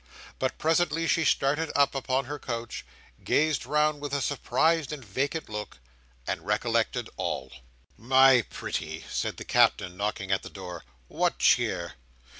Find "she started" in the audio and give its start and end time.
1.07-1.71